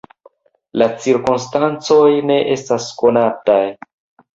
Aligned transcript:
La 0.83 0.87
cirkonstancoj 1.03 2.09
ne 2.33 2.41
estas 2.59 2.93
konataj. 3.07 3.65